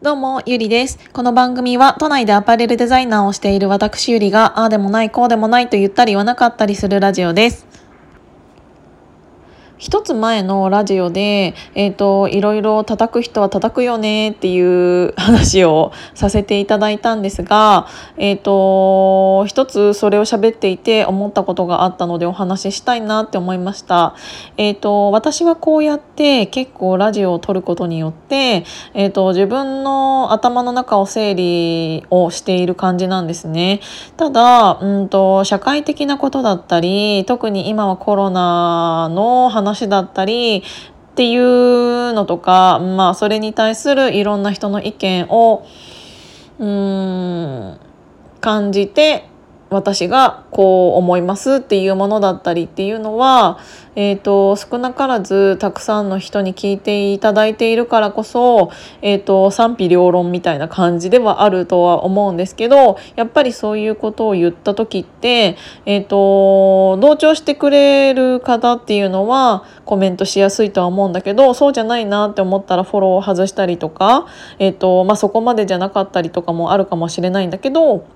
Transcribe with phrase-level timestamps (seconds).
[0.00, 0.96] どうも、ゆりです。
[1.12, 7.66] この番組は都内でアパレルデザイナーをしている私ゆりが、ああでもない、こうでもないと言ったり言わなかったりするラジオです。
[9.78, 17.86] 一つ前のラジオで、えっ、ー、と、いろいろ叩く人は叩くよねっていう話をさせていただいたんですが、
[18.16, 24.16] えっ、ー、と、一つそれを喋っていて思ったことがあったのでお話ししたいなって思いました。
[24.56, 28.64] えっ、ー、と、私はこうやって結構ラジオを撮ることによって、
[28.94, 33.78] えっ、と、自分の頭の中を整理をしている感じなんですね。
[34.16, 45.66] ただ、うんと、社会的なことだったり、特に今はコロナの話話だったりっていうのとか、まあ、それに対するいろんな人の意見を
[46.58, 47.78] うん
[48.40, 49.28] 感じて
[49.70, 53.58] 私がこう思いますっていうものだったりっていうのは、
[53.96, 58.70] えーと、少なからずたくさんの人に聞いていただいているからこそ、
[59.02, 74.26] えーと、賛否両論みたいな感じではあるとは思うんですけどやっぱりそういうことを言った時って、えーと、同調してくれる方っていうのはコメントしやすいとは思うんだけどそうじゃないなって思ったらフォローを外したりとか、
[74.58, 78.06] えーとまあ、そこまでじゃなかったりとかもあるかもしれないんだけど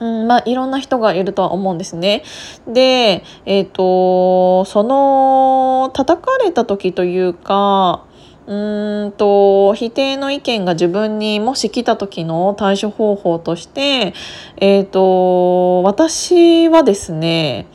[0.00, 2.22] うん、まあ、いろんな人がいるとは思うんですね。
[2.66, 8.04] で、えっ、ー、と、その、叩かれた時というか、
[8.46, 14.12] うんと否定の意見が自分にもし来た時の対処方法として、
[14.58, 17.66] えっ、ー、と私はですね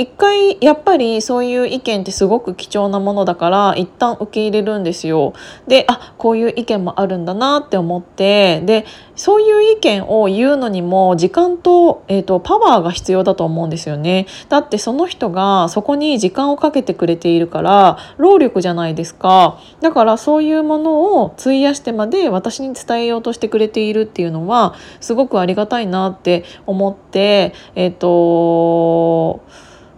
[0.00, 5.34] 一回やっぱりそういう意見ってすごく貴重なものだから一旦受け入れるんですよ。
[5.68, 14.26] であこういう意見もあるんだなって思ってでそういう意見を言うのにも時間と,、えーと、パワーが必要だと思うんですよね。
[14.48, 19.58] だってその人がそこに時間をかけてくれているから労力じゃないですか。
[19.82, 29.42] だからそういうものを費やしてまで私に伝えようとしてくれているっていうのはすごくありがたいなって思ってえっ、ー、と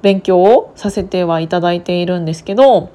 [0.02, 2.90] 勉強をさせてはいただいているんですけど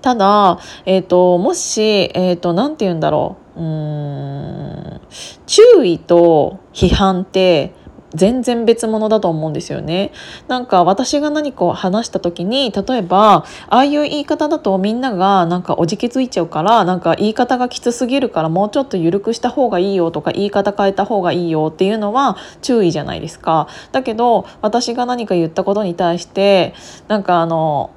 [0.00, 1.82] ただ、えーと、もし、
[2.14, 3.60] えーと、なんて言うんだろう。
[3.60, 5.00] うん
[5.46, 7.72] 注意と批判って
[8.14, 10.12] 全然別物だと思うんですよね。
[10.48, 23.68] なんか私が何かを話した時に例えばああいう言い方だとみんながなんかおじけついちゃうからなんか言い方がきつすぎるからもうちょっと緩くした方がいいよとか言い方変えた方がいいよっていうのは注意じゃないですか。
[23.92, 26.74] だけど私が何か言ったことに対して
[27.08, 27.90] なんかあの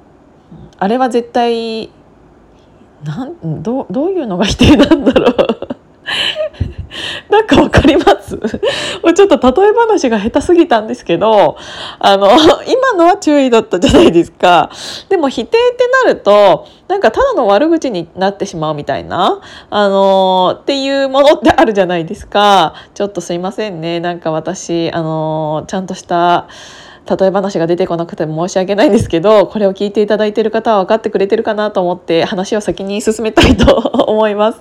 [0.78, 1.90] あれは絶対
[3.04, 5.71] なんどどういうのが否定なんだろう
[7.30, 8.36] なんかわかります？
[9.14, 11.56] ちょっと例え話が下手すぎたんですけど、
[11.98, 12.28] あの、
[12.66, 14.70] 今のは注意だったじゃないですか。
[15.08, 19.40] でも否定ってなると、なんかただの悪口になってしまうみたいな、
[19.70, 22.74] あのっていうものってあるじゃないですか。
[22.94, 24.00] ちょっとすいませんね。
[24.00, 26.46] なんか私、あのちゃんとした、
[27.08, 34.60] 例え話が出てこなくて申し訳ないんですけどこれを聞いていただいている方は分かってくれてるかなと思って話を先に進めたいと思います。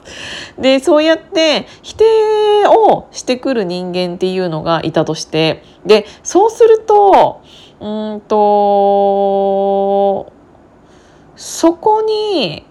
[0.59, 2.05] でそうやって否定
[2.67, 7.41] をしてくる人間っていうのがいたとしてでそうすると
[7.79, 10.31] うんと
[11.35, 12.65] そこに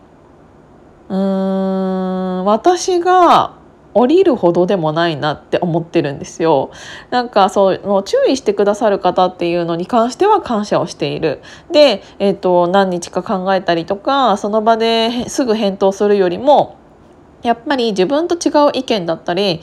[1.08, 3.59] うん私が
[3.94, 6.70] 降りるほどでもないなって思ってるんですよ。
[7.10, 11.40] なんかその注意してくださる方っていうのに関しては感謝をしている。
[11.72, 16.76] で、えーと、何日か考えたりとかその場ですぐ返答するよりも
[17.42, 19.60] やっぱり自分と違う意見だったり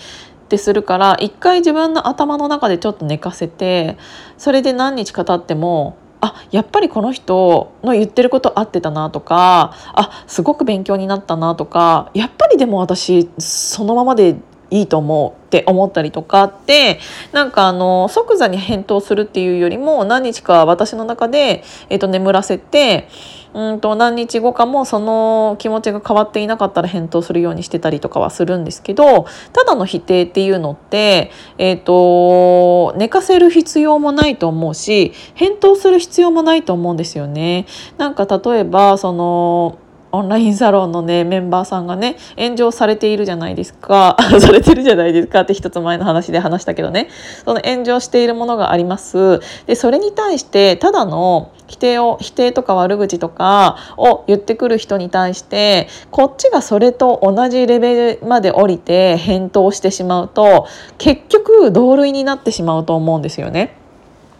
[0.48, 3.98] ってするから一回自分の頭の中でちょっと寝かせて
[4.38, 14.36] それで何日か経ってもあやっぱりこの人の言ってること合ってたなとかあすごく勉強になったなとかやっぱりでも私そのままで
[14.70, 17.00] いいと思うって思ったりとかって
[17.32, 23.08] なんかあの即座に返答するっていうよりも何日か私の中で、えー、と眠らせて
[23.54, 37.66] うんと何日後かもその気持ちが変わっていなかったら返答するようにしてたりとかはするんですけどただの否定っていうのって、えーと、寝かせる必要もないと思うし返答する必要もないと思うんですよね。
[37.98, 39.80] なんか例えばその
[40.18, 44.18] オンラインサロンのねメンバーさんがね炎上されているじゃないですか。
[44.40, 45.42] されてるじゃないですか。
[45.42, 47.10] って一つ前の話で話したけどね。
[47.46, 49.40] その炎上しているものがあります。
[49.68, 60.66] でそれに対してただの否定を否定とか悪口とかを言ってくる人に対してこっちがそれと同じレベルまで降りて返答してしまうと
[60.98, 63.76] 結局同類になってしまうと思うんですよね。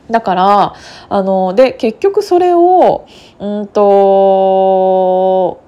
[0.10, 0.74] だから
[1.10, 3.06] あので結局それを
[3.40, 5.62] うんと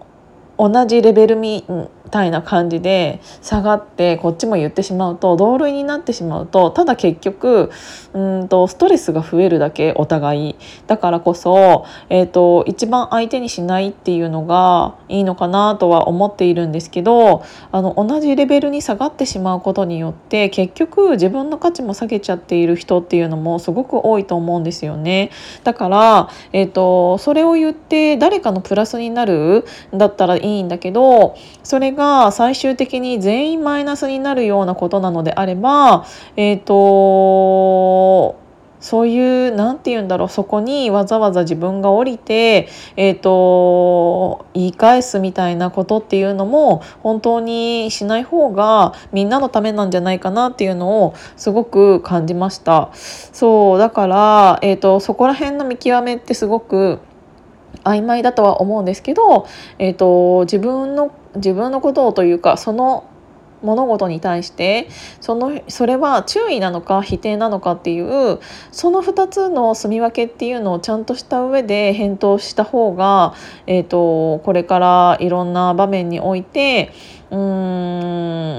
[0.60, 1.64] 同じレベルみ
[2.10, 7.72] たいな感じで下がってこっちも言ってしまうと同類になってしまうとただ結局
[8.14, 10.56] うんとストレスが増えるだけお互い
[10.88, 25.32] だからこそ、えーと、一番相手にしないっていうのがいいのかなとは思っているんですけどあの同じレベルに下がってしまうことによって結局自分の価値も下げちゃっている人っていうのもすごく多いと思うんですよね。
[25.64, 36.06] だから、えーとそれを言って誰かのプラスになるんだったらいいんだけどそれが最終的に全員マイナスになるようなことなのであれば
[36.38, 38.40] えっ、ー、と
[38.80, 52.90] そういう何て言うんだろうそこにわざわざ自分が降りて、えーと、言い返すみたいなことっていうのも本当にしない方がみんなのためなんじゃないかなっていうのをすごく感じました。
[52.94, 57.00] そうだから、えーとそこら辺の見極めってすごく
[57.84, 63.08] 曖昧だとは思うんですけど、えーと、自分の自分のことをというかその
[63.62, 64.88] 物事に対して
[65.20, 68.40] そのそれは注意なのか否定なのかっていう
[68.72, 73.34] その2つの住み分けっていうのをちゃんとした上で返答した方が、
[73.68, 76.92] えーと、これからいろんな場面において
[77.32, 78.59] うー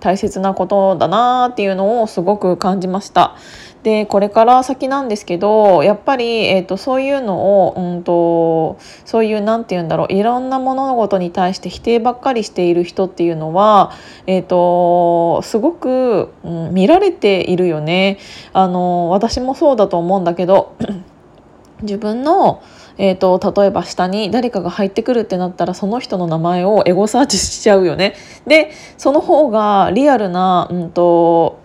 [0.00, 3.36] 大切なことだなっていうのをすごく感じました。
[3.82, 13.92] でこれから先なんですけどやっぱり、えーと、そういうのを、うんと、そういう何て言うんだろういろんな物事に対して否定ばっかりしている人っていうのは、
[14.26, 18.18] えーと、すごく、うん、見られているよね。
[18.52, 20.74] あの私もそうだと思うんだけど
[21.82, 22.62] 自分の
[22.98, 28.14] えーと、例えば下に誰かが入ってくるってなったらその人の名前をエゴサーチしちゃうよね。
[28.46, 31.60] でその方がリアルな、うんと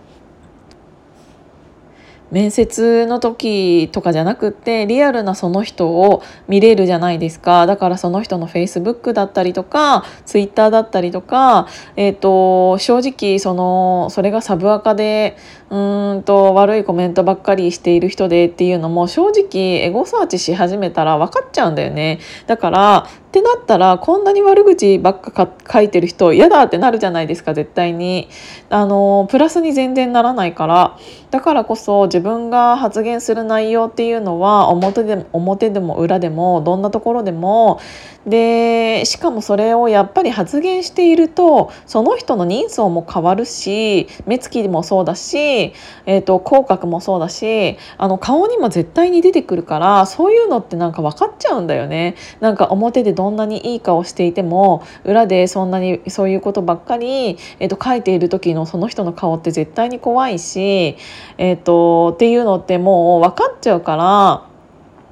[2.30, 7.66] 面接の時とかじゃなくってリアルなその人を見れるじゃないですか。
[7.66, 15.36] だからその人のフェイスブックだったりとかツイッターだったりとか、えーと、正直そのそれがサブアカで
[15.70, 22.20] うんと悪いコメントばっかりしている人でっていうのも正直エゴサーチし始めたら分かっちゃうんだよね。
[22.46, 28.28] だからってなったらこんなに悪口ばっか書いてる人嫌だってなるじゃないですか絶対に。
[28.70, 30.96] あのプラスに全然ならないから。
[31.32, 37.80] だからこそ自分が発言する内容っていうのは表で表でも裏でもどんなところでも
[38.24, 52.14] でしかもそれをやっぱり発言しているとその人の人相も変わるし目つきもそうだし、えーと、口角もそうだしあの顔にも絶対に出てくるからそういうのってなんか分かっちゃうんだよね。
[52.40, 60.96] なんか表でどんなにいい顔していても裏でそんなにそういうことばっかり、えーと、書いている時のその人の顔って絶対に怖いし、
[61.36, 64.53] えーとっていうのってもう分かっちゃうから。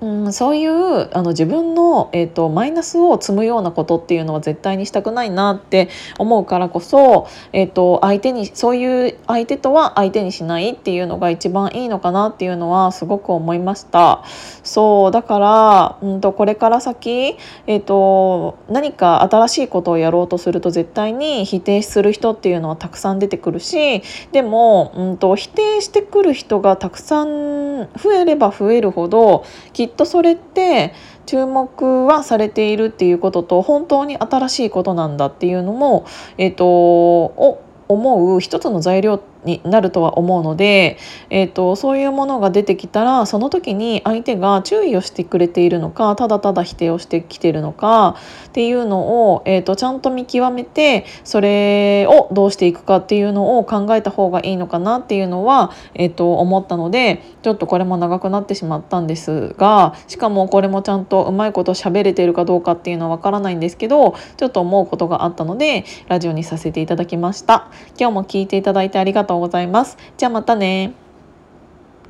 [0.03, 14.25] うん、そういうあの自分の、えーと、マイナスを積むようなことっていうのは絶対にしたくないなって思うからこそ、えーと、相手にそういう相手とは相手にしないっていうのが一番いいのかなっていうのはすごく思いました。
[14.65, 17.37] そうだから、うんと、これから先、
[17.69, 24.03] えー、と何か新しいことをやろうとすると絶対に否定する人っていうのはたくさん出てくるし
[24.33, 30.95] でも、うん、と否定してくる人がたくさん増えれば増えるほどきっとそれって
[31.27, 36.07] 注目はされているっていうことと本当に新しいことなんだっていうのも、
[36.39, 40.99] えーと、を思う一つの材料になるとは思うので、
[41.31, 67.69] えーと、そういうものが出てきたらその時に相手が注意をしてくれているのかただただ否定をしてきてるのかっていうのを、えーと、ちゃんと見極めてそれをどうしていくかっていうのを考えた方がいいのかなっていうのは、えーと思ったのでちょっとこれも長くなってしまったんですがしかもこれもちゃんとうまいこと喋れてるかどうかっていうのはわからないんですけどちょっと思うことがあったのでラジオにさせていただきました。
[67.99, 69.97] 今日も聞いていただいてありがとうございます。
[70.17, 70.93] じゃあまたね。